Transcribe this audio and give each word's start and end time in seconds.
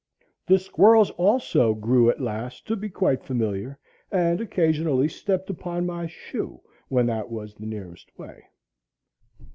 The 0.47 0.57
squirrels 0.57 1.11
also 1.11 1.75
grew 1.75 2.09
at 2.09 2.19
last 2.19 2.65
to 2.65 2.75
be 2.75 2.89
quite 2.89 3.21
familiar, 3.23 3.77
and 4.11 4.41
occasionally 4.41 5.07
stepped 5.07 5.51
upon 5.51 5.85
my 5.85 6.07
shoe, 6.07 6.59
when 6.87 7.05
that 7.05 7.29
was 7.29 7.53
the 7.53 7.67
nearest 7.67 8.09
way. 8.17 8.45